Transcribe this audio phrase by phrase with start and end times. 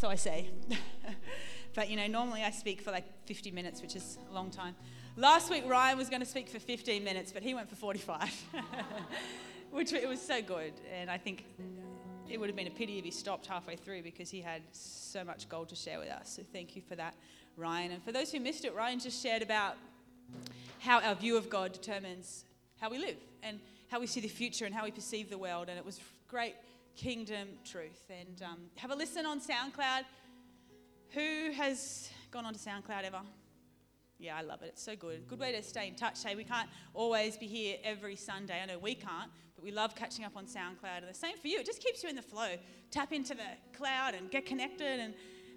[0.00, 0.48] so I say.
[1.74, 4.74] but you know, normally I speak for like 50 minutes, which is a long time.
[5.18, 8.44] Last week Ryan was going to speak for 15 minutes, but he went for 45,
[9.70, 10.72] which it was so good.
[10.98, 11.44] And I think
[12.30, 15.22] it would have been a pity if he stopped halfway through because he had so
[15.22, 16.32] much gold to share with us.
[16.34, 17.14] So thank you for that,
[17.58, 17.92] Ryan.
[17.92, 19.76] And for those who missed it, Ryan just shared about
[20.78, 22.46] how our view of God determines
[22.80, 25.68] how we live and how we see the future and how we perceive the world.
[25.68, 26.54] And it was great
[26.96, 28.10] kingdom truth.
[28.10, 30.04] And um, have a listen on SoundCloud.
[31.10, 33.20] Who has gone on to SoundCloud ever?
[34.18, 34.66] Yeah, I love it.
[34.74, 35.26] It's so good.
[35.26, 36.22] Good way to stay in touch.
[36.22, 38.60] Hey, we can't always be here every Sunday.
[38.62, 40.98] I know we can't, but we love catching up on SoundCloud.
[40.98, 41.58] And the same for you.
[41.58, 42.56] It just keeps you in the flow.
[42.90, 45.14] Tap into the cloud and get connected and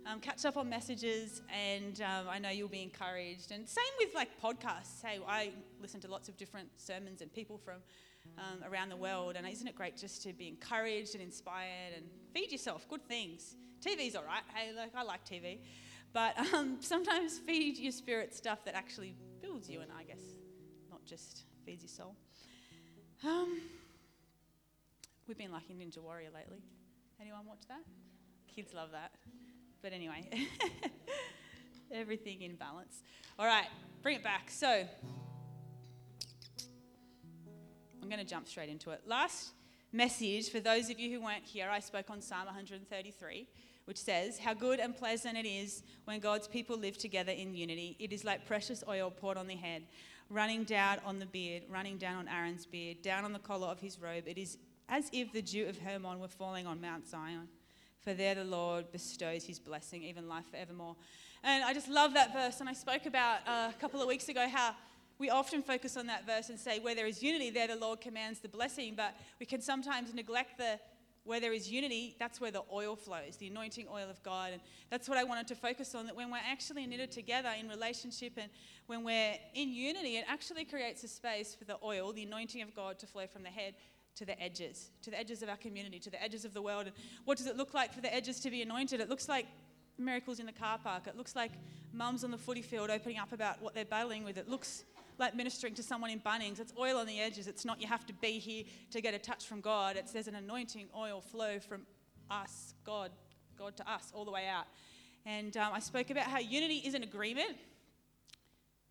[0.09, 1.41] um, catch up on messages.
[1.53, 3.51] And um, I know you'll be encouraged.
[3.51, 5.03] And same with like podcasts.
[5.03, 7.79] Hey, I listen to lots of different sermons and people from
[8.37, 9.35] um, around the world.
[9.35, 13.55] And isn't it great just to be encouraged and inspired and feed yourself good things?
[13.85, 14.43] TV's all right.
[14.53, 15.59] Hey, like I like TV,
[16.13, 20.21] but um, sometimes feed your spirit stuff that actually builds you, and I guess
[20.89, 22.15] not just feeds your soul.
[23.25, 23.61] Um,
[25.27, 26.61] we've been liking Ninja Warrior lately.
[27.19, 27.83] Anyone watch that?
[28.53, 29.11] Kids love that.
[29.81, 30.29] But anyway,
[31.91, 33.01] everything in balance.
[33.37, 33.67] All right,
[34.01, 34.49] bring it back.
[34.49, 34.85] So
[38.13, 39.01] going to jump straight into it.
[39.07, 39.53] Last
[39.91, 43.47] message, for those of you who weren't here, I spoke on Psalm 133,
[43.85, 47.95] which says, How good and pleasant it is when God's people live together in unity.
[47.97, 49.81] It is like precious oil poured on the head,
[50.29, 53.79] running down on the beard, running down on Aaron's beard, down on the collar of
[53.79, 54.25] his robe.
[54.27, 57.47] It is as if the dew of Hermon were falling on Mount Zion.
[58.01, 60.97] For there the Lord bestows his blessing, even life forevermore.
[61.43, 62.59] And I just love that verse.
[62.59, 64.75] And I spoke about uh, a couple of weeks ago how
[65.19, 68.01] we often focus on that verse and say, where there is unity, there the Lord
[68.01, 68.93] commands the blessing.
[68.95, 70.79] But we can sometimes neglect the
[71.25, 74.51] where there is unity, that's where the oil flows, the anointing oil of God.
[74.51, 77.69] And that's what I wanted to focus on that when we're actually knitted together in
[77.69, 78.49] relationship and
[78.87, 82.75] when we're in unity, it actually creates a space for the oil, the anointing of
[82.75, 83.75] God, to flow from the head
[84.15, 86.87] to the edges, to the edges of our community, to the edges of the world.
[86.87, 88.99] And what does it look like for the edges to be anointed?
[88.99, 89.47] It looks like
[89.97, 91.07] miracles in the car park.
[91.07, 91.51] It looks like
[91.93, 94.37] mums on the footy field opening up about what they're battling with.
[94.37, 94.83] It looks
[95.19, 96.59] like ministering to someone in Bunnings.
[96.59, 97.47] It's oil on the edges.
[97.47, 99.95] It's not you have to be here to get a touch from God.
[99.97, 101.85] It's there's an anointing oil flow from
[102.29, 103.11] us, God,
[103.57, 104.65] God to us, all the way out.
[105.25, 107.57] And um, I spoke about how unity is an agreement.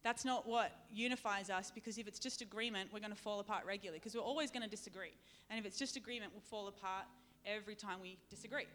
[0.02, 3.64] That's not what unifies us because if it's just agreement, we're going to fall apart
[3.66, 5.14] regularly because we're always going to disagree.
[5.48, 7.04] And if it's just agreement, we'll fall apart
[7.46, 8.66] every time we disagree.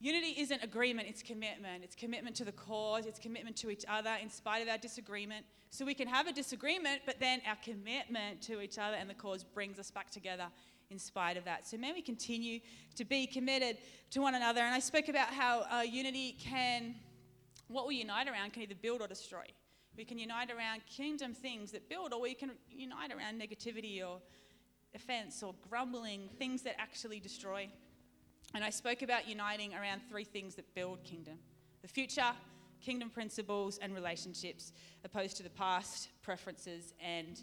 [0.00, 1.82] Unity isn't agreement, it's commitment.
[1.82, 5.44] It's commitment to the cause, it's commitment to each other in spite of our disagreement.
[5.70, 9.14] So we can have a disagreement, but then our commitment to each other and the
[9.14, 10.46] cause brings us back together
[10.90, 11.66] in spite of that.
[11.66, 12.60] So may we continue
[12.94, 13.78] to be committed
[14.10, 14.60] to one another.
[14.60, 16.94] And I spoke about how uh, unity can,
[17.66, 19.44] what we unite around can either build or destroy.
[19.96, 24.20] We can unite around kingdom things that build, or we can unite around negativity or
[24.94, 27.68] offense or grumbling, things that actually destroy.
[28.54, 31.38] And I spoke about uniting around three things that build kingdom
[31.82, 32.32] the future,
[32.80, 34.72] kingdom principles, and relationships,
[35.04, 37.40] opposed to the past, preferences, and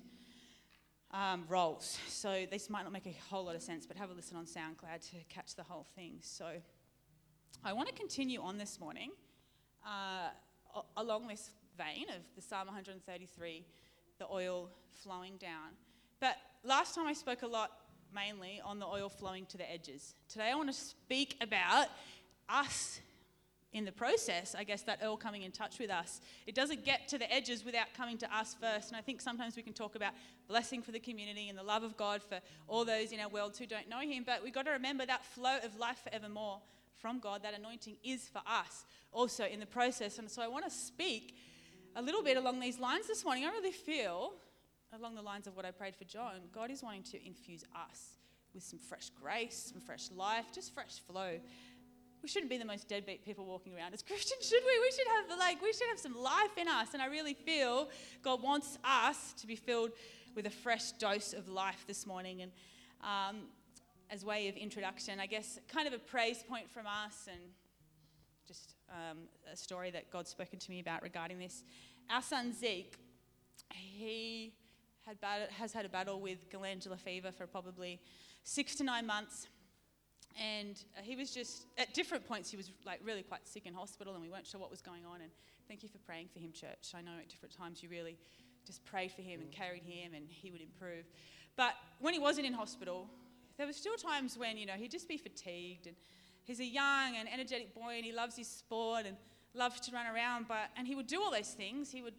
[1.12, 1.98] um, roles.
[2.10, 4.46] So this might not make a whole lot of sense, but have a listen on
[4.46, 6.18] SoundCloud to catch the whole thing.
[6.20, 6.48] So
[7.64, 9.12] I want to continue on this morning
[9.86, 10.30] uh,
[10.98, 13.66] along this vein of the Psalm 133,
[14.20, 15.72] the oil flowing down.
[16.20, 17.72] But last time I spoke a lot
[18.16, 20.16] mainly on the oil flowing to the edges.
[20.30, 21.88] Today I want to speak about
[22.48, 23.02] us
[23.74, 26.22] in the process, I guess, that oil coming in touch with us.
[26.48, 28.88] It doesn't get to the edges without coming to us first.
[28.88, 30.14] And I think sometimes we can talk about
[30.48, 32.40] blessing for the community and the love of God for
[32.70, 34.24] all those in our world who don't know Him.
[34.26, 36.62] But we've got to remember that flow of life forevermore
[37.02, 40.20] from God, that anointing is for us also in the process.
[40.20, 41.36] And so I want to speak
[41.98, 43.44] a little bit along these lines this morning.
[43.44, 44.34] I really feel
[44.96, 48.18] along the lines of what I prayed for John, God is wanting to infuse us
[48.54, 51.40] with some fresh grace, some fresh life, just fresh flow.
[52.22, 54.80] We shouldn't be the most deadbeat people walking around as Christians, should we?
[54.80, 57.90] We should have like we should have some life in us, and I really feel
[58.24, 59.92] God wants us to be filled
[60.36, 62.42] with a fresh dose of life this morning.
[62.42, 62.52] And
[63.02, 63.44] um,
[64.10, 67.42] as way of introduction, I guess kind of a praise point from us, and
[68.48, 69.18] just um,
[69.52, 71.64] a story that God's spoken to me about regarding this.
[72.10, 72.96] Our son Zeke,
[73.72, 74.54] he
[75.06, 75.18] had
[75.52, 78.00] has had a battle with glandular fever for probably
[78.44, 79.48] six to nine months.
[80.38, 83.74] And uh, he was just, at different points, he was like really quite sick in
[83.74, 85.22] hospital and we weren't sure what was going on.
[85.22, 85.32] And
[85.68, 86.92] thank you for praying for him, church.
[86.94, 88.18] I know at different times you really
[88.66, 91.06] just prayed for him and carried him and he would improve.
[91.56, 93.08] But when he wasn't in hospital,
[93.58, 95.96] there were still times when, you know, he'd just be fatigued and
[96.44, 99.16] he's a young and energetic boy and he loves his sport and
[99.54, 101.92] loves to run around, but and he would do all those things.
[101.92, 102.16] He would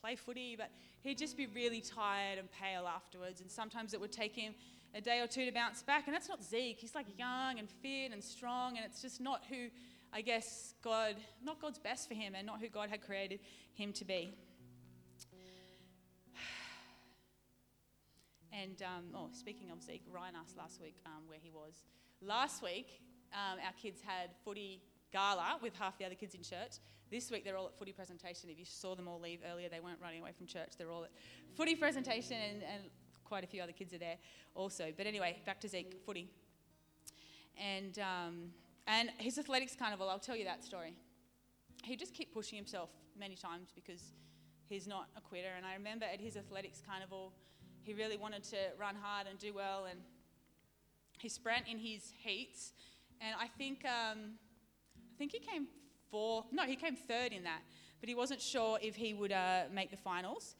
[0.00, 0.70] play footy, but
[1.02, 3.40] he'd just be really tired and pale afterwards.
[3.40, 4.54] And sometimes it would take him
[4.94, 6.06] a day or two to bounce back.
[6.06, 6.78] And that's not Zeke.
[6.78, 9.68] He's like young and fit and strong, and it's just not who
[10.12, 13.40] I guess God, not God's best for him, and not who God had created
[13.74, 14.34] him to be.
[18.52, 21.84] And um, oh, speaking of Zeke, Ryan asked last week um, where he was.
[22.22, 23.02] Last week,
[23.34, 24.80] um, our kids had footy
[25.12, 26.78] gala with half the other kids in church.
[27.10, 28.50] This week, they're all at footy presentation.
[28.50, 30.72] If you saw them all leave earlier, they weren't running away from church.
[30.76, 31.10] They're all at
[31.54, 32.82] footy presentation, and, and
[33.24, 34.16] quite a few other kids are there
[34.54, 34.92] also.
[34.96, 36.28] But anyway, back to Zeke, footy.
[37.56, 38.50] And, um,
[38.86, 40.94] and his athletics carnival, I'll tell you that story.
[41.84, 44.12] He just kept pushing himself many times because
[44.68, 45.50] he's not a quitter.
[45.56, 47.32] And I remember at his athletics carnival,
[47.82, 49.86] he really wanted to run hard and do well.
[49.88, 50.00] And
[51.18, 52.72] he sprint in his heats,
[53.20, 54.32] and I think um,
[55.16, 55.64] I think he came
[56.12, 56.52] fourth.
[56.52, 57.64] No, he came third in that,
[58.00, 60.56] but he wasn't sure if he would uh, make the finals.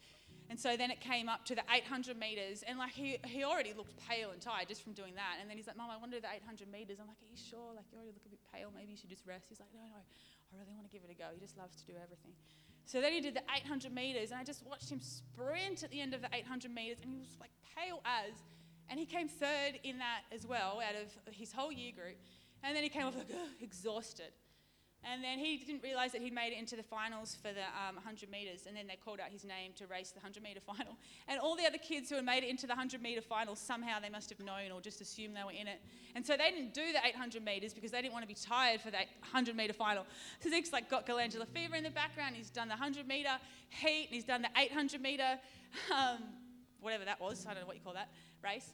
[0.49, 3.73] And so then it came up to the 800 meters, and like he, he already
[3.77, 5.37] looked pale and tired just from doing that.
[5.39, 7.29] And then he's like, "Mom, I want to do the 800 meters." I'm like, "Are
[7.29, 7.69] you sure?
[7.75, 8.73] Like you already look a bit pale.
[8.73, 11.13] Maybe you should just rest." He's like, "No, no, I really want to give it
[11.13, 11.29] a go.
[11.35, 12.33] He just loves to do everything."
[12.85, 16.01] So then he did the 800 meters, and I just watched him sprint at the
[16.01, 18.33] end of the 800 meters, and he was like pale as,
[18.89, 22.17] and he came third in that as well out of his whole year group.
[22.63, 23.29] And then he came off like
[23.61, 24.33] exhausted.
[25.13, 27.95] And then he didn't realize that he'd made it into the finals for the um,
[27.95, 30.97] 100 meters, and then they called out his name to race the 100 meter final.
[31.27, 33.99] And all the other kids who had made it into the 100 meter final, somehow
[33.99, 35.79] they must have known or just assumed they were in it.
[36.15, 38.81] And so they didn't do the 800 meters because they didn't want to be tired
[38.81, 40.05] for that 100 meter final.
[40.41, 42.35] So Zeke's like got glandular fever in the background.
[42.35, 43.37] He's done the 100 meter
[43.69, 45.39] heat, and he's done the 800 meter,
[45.95, 46.17] um,
[46.81, 47.45] whatever that was.
[47.45, 48.09] I don't know what you call that
[48.43, 48.73] race.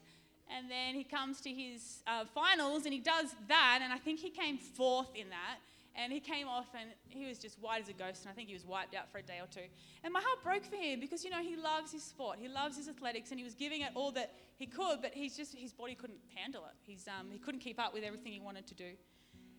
[0.50, 4.19] And then he comes to his uh, finals and he does that, and I think
[4.19, 5.59] he came fourth in that.
[5.95, 8.48] And he came off and he was just white as a ghost, and I think
[8.48, 9.68] he was wiped out for a day or two.
[10.04, 12.78] And my heart broke for him because, you know, he loves his sport, he loves
[12.78, 15.72] his athletics, and he was giving it all that he could, but he's just, his
[15.72, 16.74] body couldn't handle it.
[16.81, 18.92] He's, um, he couldn't keep up with everything he wanted to do.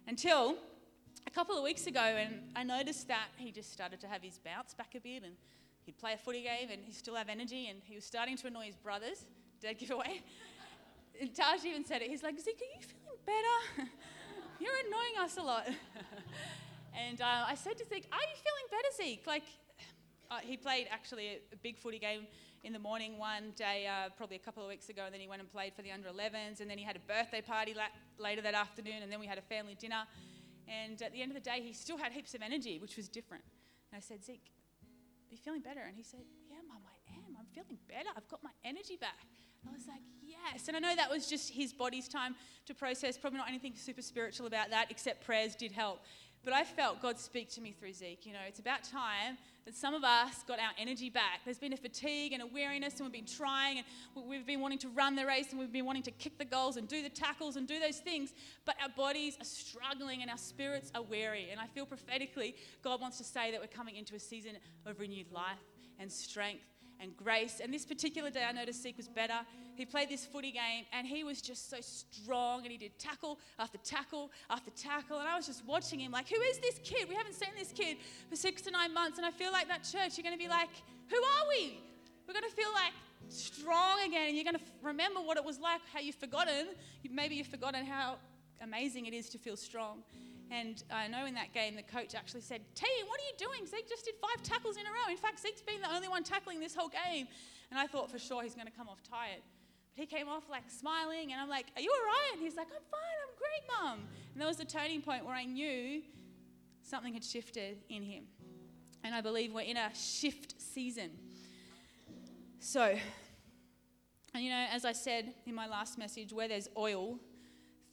[0.08, 0.56] Until
[1.26, 4.38] a couple of weeks ago, and I noticed that he just started to have his
[4.38, 5.34] bounce back a bit, and
[5.86, 8.48] he'd play a footy game, and he'd still have energy, and he was starting to
[8.48, 9.26] annoy his brothers.
[9.60, 10.20] Dead giveaway.
[11.20, 12.10] and Taj even said it.
[12.10, 13.90] He's like, Zeke, are you feeling better?
[14.60, 15.66] You're annoying us a lot.
[16.94, 19.26] and uh, I said to Zeke, Are you feeling better, Zeke?
[19.26, 19.42] Like,
[20.30, 22.26] uh, he played actually a, a, big footy game
[22.62, 25.28] in the morning one day, uh, probably a couple of weeks ago, and then he
[25.28, 27.92] went and played for the under 11s, and then he had a birthday party la-
[28.18, 30.04] later that afternoon, and then we had a family dinner.
[30.66, 33.08] And at the end of the day, he still had heaps of energy, which was
[33.08, 33.44] different.
[33.92, 34.50] And I said, Zeke,
[35.28, 35.82] are you feeling better?
[35.86, 37.36] And he said, Yeah, Mum, I am.
[37.38, 38.08] I'm feeling better.
[38.16, 39.26] I've got my energy back.
[39.68, 40.68] I was like, yes.
[40.68, 42.34] And I know that was just his body's time
[42.66, 46.00] to process, probably not anything super spiritual about that, except prayers did help.
[46.44, 48.26] But I felt God speak to me through Zeke.
[48.26, 51.40] You know, it's about time that some of us got our energy back.
[51.46, 54.78] There's been a fatigue and a weariness, and we've been trying, and we've been wanting
[54.80, 57.08] to run the race, and we've been wanting to kick the goals and do the
[57.08, 58.34] tackles and do those things.
[58.66, 61.48] But our bodies are struggling, and our spirits are weary.
[61.50, 64.52] And I feel prophetically, God wants to say that we're coming into a season
[64.84, 65.64] of renewed life
[65.98, 66.64] and strength
[67.04, 67.60] and grace.
[67.62, 69.40] And this particular day, I noticed Zeke was better.
[69.76, 73.38] He played this footy game and he was just so strong and he did tackle
[73.58, 75.20] after tackle after tackle.
[75.20, 77.08] And I was just watching him like, who is this kid?
[77.08, 77.98] We haven't seen this kid
[78.28, 79.18] for six to nine months.
[79.18, 80.70] And I feel like that church, you're going to be like,
[81.08, 81.78] who are we?
[82.26, 82.92] We're going to feel like
[83.28, 86.68] strong again and you're going to remember what it was like, how you've forgotten.
[87.10, 88.16] Maybe you've forgotten how
[88.62, 90.02] amazing it is to feel strong.
[90.50, 93.66] And I know in that game, the coach actually said, Team, what are you doing?
[93.66, 95.10] Zeke just did five tackles in a row.
[95.10, 97.26] In fact, Zeke's been the only one tackling this whole game.
[97.70, 99.42] And I thought for sure he's going to come off tired.
[99.96, 102.30] But he came off like smiling, and I'm like, Are you all right?
[102.34, 104.08] And he's like, I'm fine, I'm great, mum.
[104.32, 106.02] And there was a turning point where I knew
[106.82, 108.24] something had shifted in him.
[109.02, 111.10] And I believe we're in a shift season.
[112.58, 112.96] So,
[114.34, 117.18] and you know, as I said in my last message, where there's oil,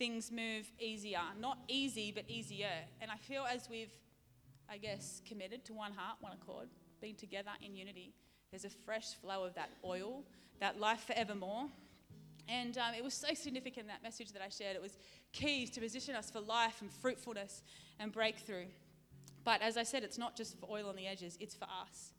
[0.02, 1.22] things move easier.
[1.40, 2.72] Not easy, but easier.
[3.02, 3.94] And I feel as we've,
[4.68, 6.70] I guess, committed to one heart, one accord,
[7.02, 8.16] being together in unity,
[8.50, 10.24] there's a fresh flow of that oil,
[10.60, 11.68] that life forevermore.
[12.50, 14.76] And um, it was so significant, that message that I shared.
[14.76, 14.98] It was
[15.34, 17.62] keys to position us for life and fruitfulness
[18.00, 18.66] and breakthrough.
[19.44, 22.14] But as I said, it's not just for oil on the edges, it's for us.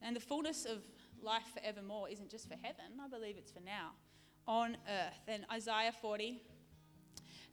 [0.00, 0.78] And the fullness of
[1.22, 3.90] life forevermore isn't just for heaven, I believe it's for now
[4.46, 5.20] on earth.
[5.28, 6.40] And Isaiah 40,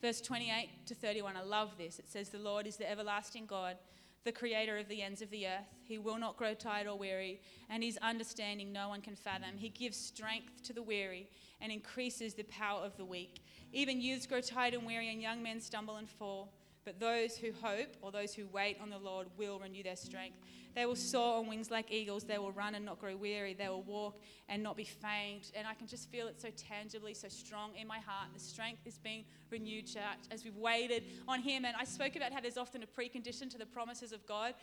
[0.01, 1.99] Verse 28 to 31, I love this.
[1.99, 3.75] It says, The Lord is the everlasting God,
[4.23, 5.67] the creator of the ends of the earth.
[5.83, 9.57] He will not grow tired or weary, and his understanding no one can fathom.
[9.57, 11.29] He gives strength to the weary
[11.59, 13.43] and increases the power of the weak.
[13.73, 16.53] Even youths grow tired and weary, and young men stumble and fall.
[16.89, 20.39] But those who hope or those who wait on the Lord will renew their strength.
[20.73, 22.23] They will soar on wings like eagles.
[22.23, 23.53] They will run and not grow weary.
[23.53, 25.51] They will walk and not be faint.
[25.53, 28.29] And I can just feel it so tangibly, so strong in my heart.
[28.33, 31.63] The strength is being renewed, church, as we've waited on Him.
[31.63, 34.55] And I spoke about how there's often a precondition to the promises of God.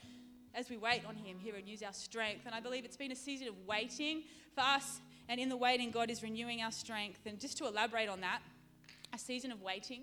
[0.52, 2.44] As we wait on Him, He renews our strength.
[2.44, 5.00] And I believe it's been a season of waiting for us.
[5.28, 7.20] And in the waiting, God is renewing our strength.
[7.24, 8.40] And just to elaborate on that,
[9.14, 10.02] a season of waiting.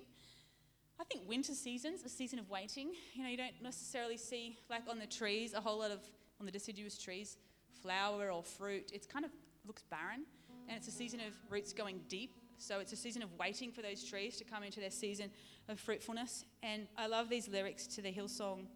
[0.99, 2.91] I think winter season's a season of waiting.
[3.13, 5.99] You know, you don't necessarily see, like on the trees, a whole lot of,
[6.39, 7.37] on the deciduous trees,
[7.81, 8.91] flower or fruit.
[8.93, 9.31] It's kind of
[9.65, 10.25] looks barren.
[10.67, 12.37] And it's a season of roots going deep.
[12.57, 15.29] So it's a season of waiting for those trees to come into their season
[15.67, 16.45] of fruitfulness.
[16.61, 18.67] And I love these lyrics to the Hillsong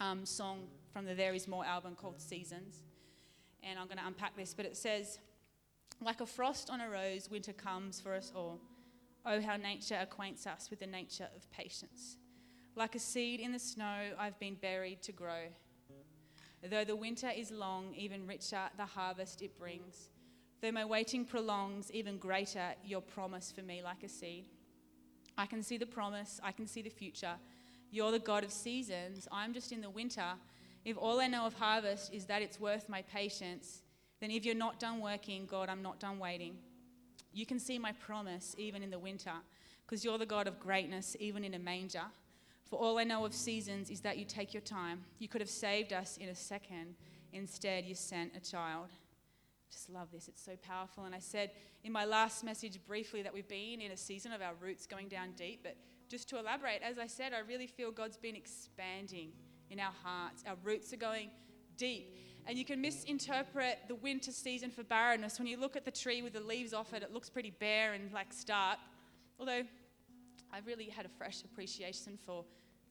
[0.00, 2.82] um, song from the There Is More album called Seasons.
[3.62, 5.18] And I'm going to unpack this, but it says,
[6.00, 8.60] Like a frost on a rose, winter comes for us all.
[9.26, 12.18] Oh, how nature acquaints us with the nature of patience.
[12.76, 15.48] Like a seed in the snow, I've been buried to grow.
[16.62, 20.08] Though the winter is long, even richer the harvest it brings.
[20.60, 24.46] Though my waiting prolongs, even greater your promise for me, like a seed.
[25.36, 27.34] I can see the promise, I can see the future.
[27.90, 30.24] You're the God of seasons, I'm just in the winter.
[30.84, 33.82] If all I know of harvest is that it's worth my patience,
[34.20, 36.56] then if you're not done working, God, I'm not done waiting.
[37.34, 39.32] You can see my promise even in the winter,
[39.84, 42.04] because you're the God of greatness, even in a manger.
[42.64, 45.04] For all I know of seasons is that you take your time.
[45.18, 46.94] You could have saved us in a second.
[47.32, 48.88] Instead, you sent a child.
[49.70, 50.28] Just love this.
[50.28, 51.04] It's so powerful.
[51.04, 51.50] And I said
[51.82, 55.08] in my last message briefly that we've been in a season of our roots going
[55.08, 55.60] down deep.
[55.64, 55.76] But
[56.08, 59.32] just to elaborate, as I said, I really feel God's been expanding
[59.70, 60.44] in our hearts.
[60.46, 61.30] Our roots are going
[61.76, 62.16] deep.
[62.46, 65.38] And you can misinterpret the winter season for barrenness.
[65.38, 67.94] When you look at the tree with the leaves off it, it looks pretty bare
[67.94, 68.78] and like stark.
[69.38, 69.62] Although
[70.52, 72.44] I really had a fresh appreciation for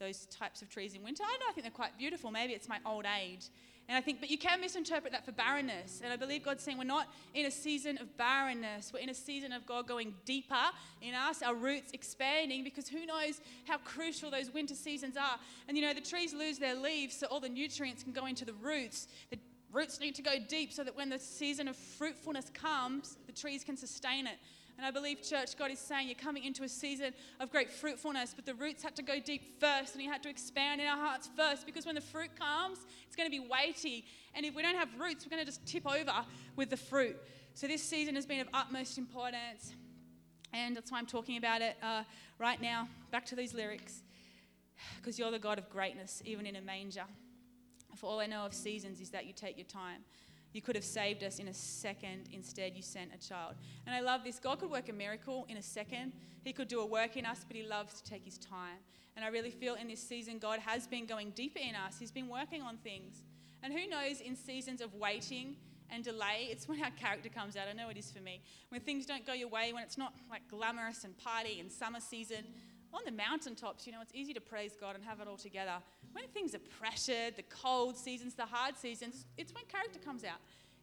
[0.03, 1.24] those types of trees in winter.
[1.24, 2.31] I know I think they're quite beautiful.
[2.31, 3.50] Maybe it's my old age.
[3.89, 6.01] And I think, but you can misinterpret that for barrenness.
[6.03, 8.93] And I believe God's saying we're not in a season of barrenness.
[8.93, 10.55] We're in a season of God going deeper
[11.01, 15.38] in us, our roots expanding, because who knows how crucial those winter seasons are.
[15.67, 18.45] And you know, the trees lose their leaves, so all the nutrients can go into
[18.45, 19.10] the roots.
[19.31, 19.39] The
[19.74, 23.65] roots need to go deep so that when the season of fruitfulness comes, the trees
[23.65, 24.38] can sustain it.
[24.77, 28.33] And I believe, church, God is saying you're coming into a season of great fruitfulness,
[28.35, 30.97] but the roots had to go deep first and He had to expand in our
[30.97, 34.05] hearts first because when the fruit comes, it's going to be weighty.
[34.33, 36.25] And if we don't have roots, we're going to just tip over
[36.55, 37.17] with the fruit.
[37.53, 39.73] So this season has been of utmost importance.
[40.53, 42.03] And that's why I'm talking about it uh,
[42.39, 42.87] right now.
[43.11, 44.01] Back to these lyrics.
[44.97, 47.05] Because you're the God of greatness, even in a manger.
[47.95, 50.01] For all I know of seasons is that you take your time.
[50.53, 52.29] You could have saved us in a second.
[52.31, 53.55] Instead, you sent a child.
[53.86, 54.39] And I love this.
[54.39, 56.13] God could work a miracle in a second.
[56.43, 58.77] He could do a work in us, but He loves to take His time.
[59.15, 61.98] And I really feel in this season, God has been going deeper in us.
[62.00, 63.24] He's been working on things.
[63.62, 65.55] And who knows, in seasons of waiting
[65.89, 67.67] and delay, it's when our character comes out.
[67.69, 68.41] I know it is for me.
[68.69, 72.00] When things don't go your way, when it's not like glamorous and party and summer
[72.00, 72.43] season,
[72.93, 75.73] on the mountaintops, you know, it's easy to praise God and have it all together.
[76.12, 80.39] When things are pressured, the cold seasons, the hard seasons, it's when character comes out.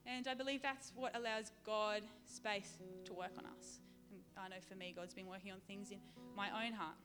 [0.06, 3.80] And I believe that's what allows God space to work on us.
[4.10, 5.98] And I know for me, God's been working on things in
[6.36, 6.96] my own heart.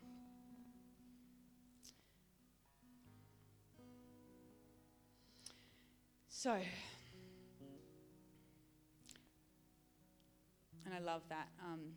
[6.29, 6.51] So,
[10.85, 11.47] and I love that.
[11.63, 11.93] Um,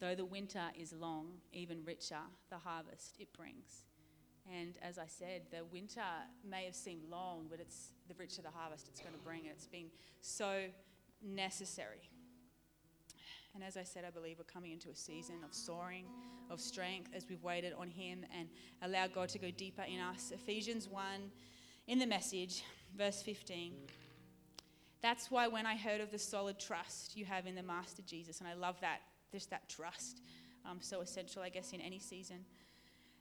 [0.00, 3.84] Though the winter is long, even richer the harvest it brings.
[4.50, 6.00] And as I said, the winter
[6.48, 9.42] may have seemed long, but it's the richer the harvest it's going to bring.
[9.46, 9.90] It's been
[10.20, 10.64] so
[11.22, 12.08] necessary.
[13.54, 16.04] And as I said, I believe we're coming into a season of soaring,
[16.50, 18.48] of strength as we've waited on Him and
[18.82, 20.32] allow God to go deeper in us.
[20.32, 21.02] Ephesians 1
[21.88, 22.62] in the message,
[22.96, 23.72] verse 15.
[25.00, 28.40] That's why when I heard of the solid trust you have in the Master Jesus,
[28.40, 29.00] and I love that
[29.32, 30.22] just that trust,
[30.68, 32.44] um, so essential, I guess, in any season.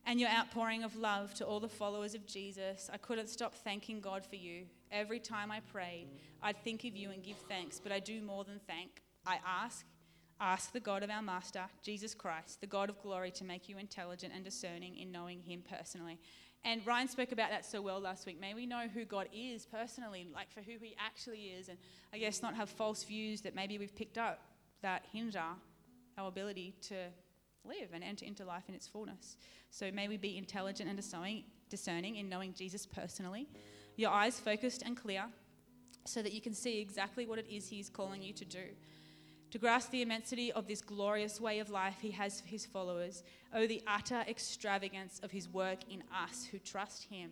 [0.06, 2.90] And your outpouring of love to all the followers of Jesus.
[2.92, 4.64] I couldn't stop thanking God for you.
[4.90, 6.08] Every time I prayed,
[6.42, 9.02] I'd think of you and give thanks, but I do more than thank.
[9.26, 9.86] I ask,
[10.40, 13.78] ask the God of our Master, Jesus Christ, the God of glory, to make you
[13.78, 16.20] intelligent and discerning in knowing Him personally.
[16.64, 18.40] And Ryan spoke about that so well last week.
[18.40, 21.78] May we know who God is personally, like for who He actually is, and
[22.14, 24.40] I guess not have false views that maybe we've picked up
[24.82, 25.44] that hinder
[26.18, 26.96] our ability to
[27.64, 29.38] live and enter into life in its fullness.
[29.70, 30.98] So may we be intelligent and
[31.70, 33.48] discerning, in knowing Jesus personally,
[33.96, 35.26] your eyes focused and clear,
[36.06, 38.64] so that you can see exactly what it is He's calling you to do.
[39.52, 43.24] To grasp the immensity of this glorious way of life He has for His followers,
[43.54, 47.32] oh, the utter extravagance of His work in us who trust Him,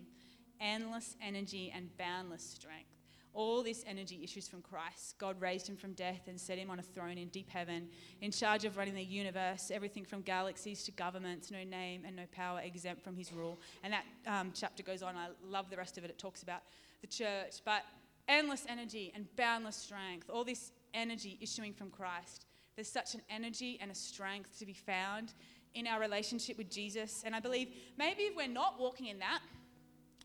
[0.60, 2.95] endless energy and boundless strength.
[3.36, 5.18] All this energy issues from Christ.
[5.18, 7.88] God raised him from death and set him on a throne in deep heaven,
[8.22, 12.22] in charge of running the universe, everything from galaxies to governments, no name and no
[12.32, 13.60] power exempt from his rule.
[13.84, 15.16] And that um, chapter goes on.
[15.16, 16.08] I love the rest of it.
[16.08, 16.62] It talks about
[17.02, 17.60] the church.
[17.62, 17.82] But
[18.26, 22.46] endless energy and boundless strength, all this energy issuing from Christ.
[22.74, 25.34] There's such an energy and a strength to be found
[25.74, 27.22] in our relationship with Jesus.
[27.26, 29.40] And I believe maybe if we're not walking in that,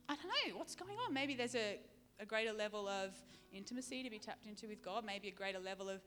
[0.08, 1.14] I don't know what's going on.
[1.14, 1.78] Maybe there's a
[2.22, 3.12] a greater level of
[3.52, 6.02] intimacy to be tapped into with God, maybe a greater level of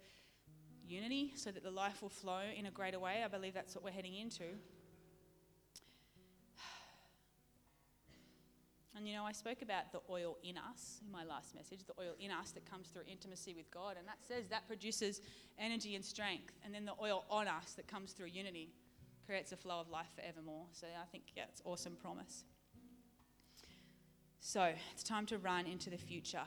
[0.86, 3.22] unity so that the life will flow in a greater way.
[3.24, 4.44] I believe that's what we're heading into.
[8.96, 12.00] And you know, I spoke about the oil in us in my last message, the
[12.00, 13.96] oil in us that comes through intimacy with God.
[13.98, 15.20] And that says that produces
[15.58, 16.54] energy and strength.
[16.64, 18.72] And then the oil on us that comes through unity
[19.26, 20.66] creates a flow of life forevermore.
[20.70, 22.44] So I think, yeah, it's awesome promise.
[24.46, 26.44] So it's time to run into the future.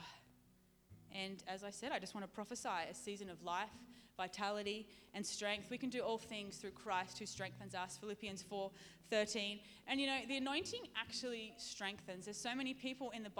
[1.12, 3.72] And as I said, I just want to prophesy a season of life,
[4.16, 5.68] vitality, and strength.
[5.68, 7.98] We can do all things through Christ who strengthens us.
[8.00, 8.70] Philippians 4
[9.10, 9.58] 13.
[9.88, 12.26] And you know, the anointing actually strengthens.
[12.26, 13.32] There's so many people in the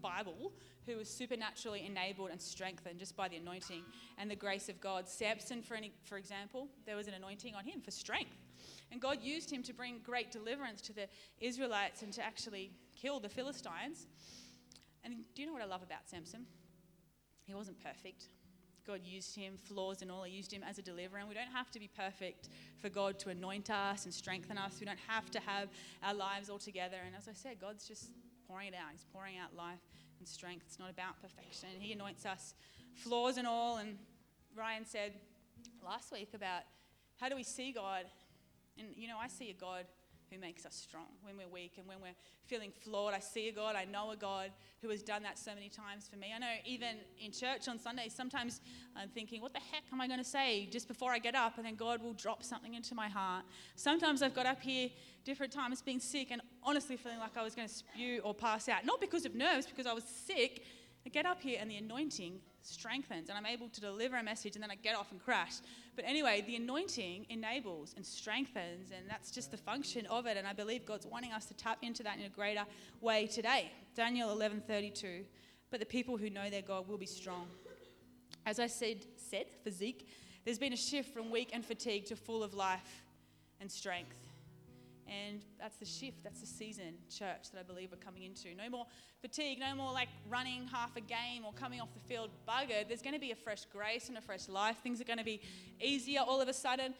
[0.00, 0.52] Bible
[0.86, 3.82] who were supernaturally enabled and strengthened just by the anointing
[4.18, 5.08] and the grace of God.
[5.08, 8.36] Samson, for, any, for example, there was an anointing on him for strength.
[8.92, 11.08] And God used him to bring great deliverance to the
[11.40, 14.06] Israelites and to actually kill the Philistines.
[15.04, 16.46] And do you know what I love about Samson?
[17.46, 18.28] He wasn't perfect.
[18.86, 20.22] God used him, flaws and all.
[20.22, 21.18] He used him as a deliverer.
[21.18, 22.48] And we don't have to be perfect
[22.78, 24.78] for God to anoint us and strengthen us.
[24.78, 25.68] We don't have to have
[26.02, 26.96] our lives all together.
[27.04, 28.10] And as I said, God's just
[28.48, 28.90] pouring it out.
[28.92, 29.80] He's pouring out life
[30.18, 30.64] and strength.
[30.66, 31.68] It's not about perfection.
[31.78, 32.54] He anoints us,
[32.94, 33.78] flaws and all.
[33.78, 33.98] And
[34.56, 35.12] Ryan said
[35.84, 36.62] last week about
[37.20, 38.04] how do we see God?
[38.78, 39.84] And, you know, I see a God
[40.30, 42.16] who makes us strong when we're weak and when we're
[42.46, 43.14] feeling flawed.
[43.14, 44.50] I see a God, I know a God
[44.82, 46.32] who has done that so many times for me.
[46.34, 48.60] I know even in church on Sundays, sometimes
[48.96, 51.56] I'm thinking, what the heck am I going to say just before I get up?
[51.56, 53.44] And then God will drop something into my heart.
[53.76, 54.90] Sometimes I've got up here
[55.24, 58.68] different times being sick and honestly feeling like I was going to spew or pass
[58.68, 58.84] out.
[58.84, 60.64] Not because of nerves, because I was sick.
[61.04, 64.56] I get up here and the anointing strengthens and I'm able to deliver a message
[64.56, 65.54] and then I get off and crash.
[65.94, 70.46] But anyway, the anointing enables and strengthens and that's just the function of it and
[70.46, 72.64] I believe God's wanting us to tap into that in a greater
[73.00, 73.70] way today.
[73.94, 75.24] Daniel 11:32.
[75.70, 77.48] But the people who know their God will be strong.
[78.44, 80.08] As I said, said Zeke,
[80.44, 83.02] there's been a shift from weak and fatigued to full of life
[83.60, 84.25] and strength.
[85.08, 88.54] And that's the shift, that's the season, church, that I believe we're coming into.
[88.56, 88.86] No more
[89.20, 92.88] fatigue, no more like running half a game or coming off the field buggered.
[92.88, 94.78] There's going to be a fresh grace and a fresh life.
[94.82, 95.40] Things are going to be
[95.80, 96.94] easier all of a sudden.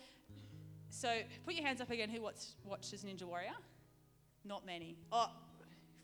[0.88, 1.09] So
[1.45, 3.57] put your hands up again who watch, watches Ninja Warrior?
[4.45, 4.97] Not many.
[5.11, 5.31] Oh,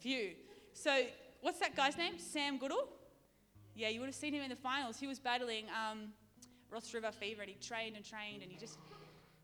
[0.01, 0.33] few.
[0.73, 1.05] So
[1.41, 2.15] what's that guy's name?
[2.19, 2.89] Sam Goodall?
[3.75, 4.99] Yeah, you would have seen him in the finals.
[4.99, 6.09] He was battling um,
[6.71, 8.77] Ross River fever and he trained and trained and he just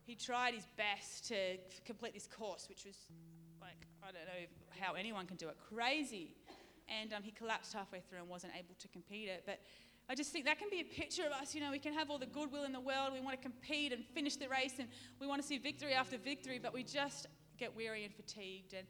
[0.09, 2.97] he tried his best to complete this course, which was
[3.61, 4.47] like, I don't know
[4.81, 6.35] how anyone can do it, crazy.
[6.89, 9.43] And um, he collapsed halfway through and wasn't able to compete it.
[9.45, 9.61] But
[10.09, 11.55] I just think that can be a picture of us.
[11.55, 13.11] You know, we can have all the goodwill in the world.
[13.13, 14.89] We want to compete and finish the race, and
[15.21, 17.27] we want to see victory after victory, but we just
[17.59, 18.73] get weary and fatigued.
[18.73, 18.87] And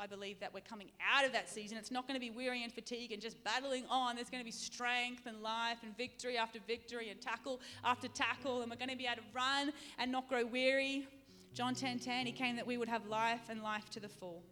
[0.00, 1.76] I believe that we're coming out of that season.
[1.76, 4.14] It's not going to be weary and fatigue and just battling on.
[4.14, 8.62] There's going to be strength and life and victory after victory and tackle after tackle.
[8.62, 11.08] And we're going to be able to run and not grow weary.
[11.54, 14.08] John 10:10, 10, 10, he came that we would have life and life to the
[14.08, 14.42] full.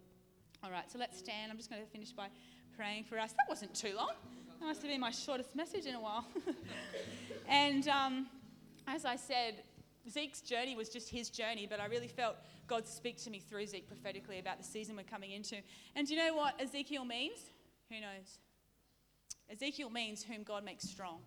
[0.63, 1.51] All right, so let's stand.
[1.51, 2.27] I'm just going to finish by
[2.75, 3.31] praying for us.
[3.31, 4.11] That wasn't too long.
[4.59, 6.25] That must have been my shortest message in a while.
[7.47, 8.27] and um,
[8.87, 9.63] as I said,
[10.09, 13.65] Zeke's journey was just his journey, but I really felt God speak to me through
[13.67, 15.57] Zeke prophetically about the season we're coming into.
[15.95, 17.37] And do you know what Ezekiel means?
[17.89, 18.39] Who knows?
[19.49, 21.19] Ezekiel means whom God makes strong.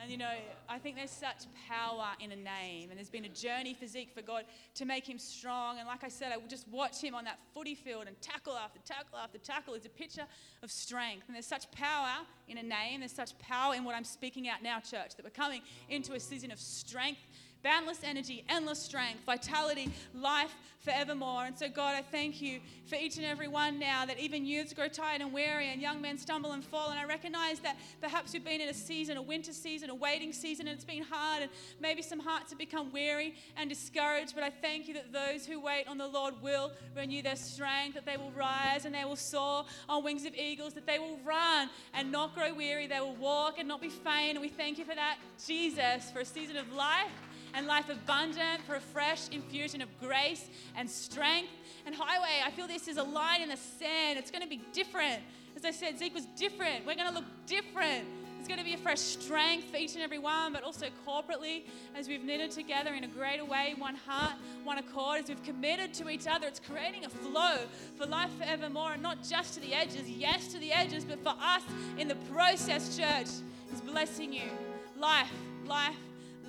[0.00, 0.32] And you know,
[0.68, 4.12] I think there's such power in a name, and there's been a journey for Zeke
[4.12, 5.78] for God to make him strong.
[5.78, 8.54] And like I said, I would just watch him on that footy field and tackle
[8.54, 10.24] after tackle after tackle is a picture
[10.62, 11.24] of strength.
[11.26, 14.62] And there's such power in a name, there's such power in what I'm speaking out
[14.62, 17.20] now, church, that we're coming into a season of strength
[17.62, 21.44] boundless energy, endless strength, vitality, life forevermore.
[21.44, 24.72] And so, God, I thank you for each and every one now that even youths
[24.72, 26.90] grow tired and weary and young men stumble and fall.
[26.90, 30.32] And I recognize that perhaps we've been in a season, a winter season, a waiting
[30.32, 34.34] season, and it's been hard, and maybe some hearts have become weary and discouraged.
[34.34, 37.94] But I thank you that those who wait on the Lord will renew their strength,
[37.94, 41.18] that they will rise and they will soar on wings of eagles, that they will
[41.24, 44.32] run and not grow weary, they will walk and not be faint.
[44.32, 47.10] And we thank you for that, Jesus, for a season of life
[47.54, 51.50] and life abundant for a fresh infusion of grace and strength.
[51.86, 54.18] And highway, I feel this is a line in the sand.
[54.18, 55.22] It's going to be different.
[55.56, 56.86] As I said, Zeke was different.
[56.86, 58.06] We're going to look different.
[58.42, 61.62] There's going to be a fresh strength for each and every one, but also corporately
[61.94, 64.32] as we've knitted together in a greater way, one heart,
[64.64, 66.48] one accord, as we've committed to each other.
[66.48, 67.58] It's creating a flow
[67.96, 71.36] for life forevermore, and not just to the edges, yes to the edges, but for
[71.40, 71.62] us
[71.98, 73.28] in the process, church,
[73.72, 74.50] is blessing you.
[74.98, 75.30] Life,
[75.64, 75.94] life,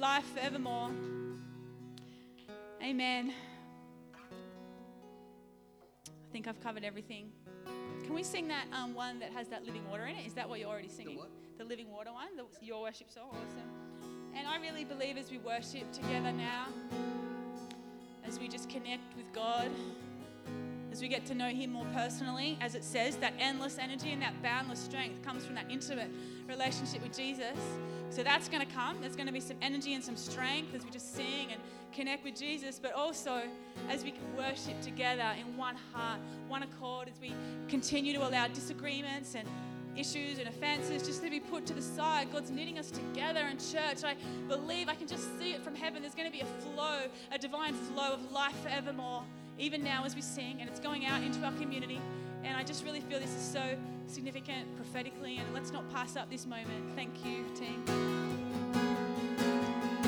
[0.03, 0.91] life forevermore.
[2.83, 3.33] Amen.
[4.13, 4.17] I
[6.33, 7.31] think I've covered everything.
[8.03, 10.27] Can we sing that um, one that has that living water in it?
[10.27, 11.21] Is that what you're already singing?
[11.57, 13.29] The, the living water one, the, your worship song?
[13.29, 13.69] Awesome.
[14.35, 16.65] And I really believe as we worship together now,
[18.25, 19.71] as we just connect with God,
[21.03, 24.41] we get to know Him more personally, as it says, that endless energy and that
[24.41, 26.09] boundless strength comes from that intimate
[26.47, 27.59] relationship with Jesus.
[28.09, 29.01] So that's going to come.
[29.01, 31.61] There's going to be some energy and some strength as we just sing and
[31.91, 33.41] connect with Jesus, but also
[33.89, 37.33] as we can worship together in one heart, one accord, as we
[37.67, 39.45] continue to allow disagreements and
[39.97, 42.31] issues and offenses just to be put to the side.
[42.31, 44.05] God's knitting us together in church.
[44.05, 44.15] I
[44.47, 46.01] believe I can just see it from heaven.
[46.01, 49.23] There's going to be a flow, a divine flow of life forevermore
[49.57, 51.99] even now as we sing, and it's going out into our community.
[52.43, 56.29] And I just really feel this is so significant prophetically, and let's not pass up
[56.29, 56.93] this moment.
[56.95, 58.42] Thank you, team.